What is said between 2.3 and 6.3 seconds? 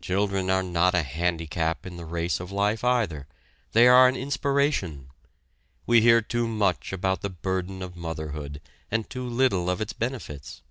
of life either, they are an inspiration. We hear